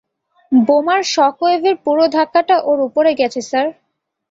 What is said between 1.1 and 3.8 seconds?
শকওয়েভের পুরো ধাক্কাটা ওর উপরে গেছে, স্যার।